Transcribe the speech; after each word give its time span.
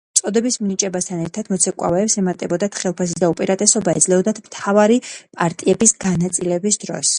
წოდების 0.19 0.55
მინიჭებასთან 0.61 1.19
ერთად 1.25 1.51
მოცეკვავეებს 1.53 2.15
ემატებოდათ 2.21 2.79
ხელფასი 2.79 3.19
და 3.25 3.31
უპირატესობა 3.35 3.97
ეძლეოდათ 4.01 4.43
მთავარი 4.49 4.99
პარტიების 5.13 5.97
განაწილების 6.09 6.85
დროს. 6.87 7.09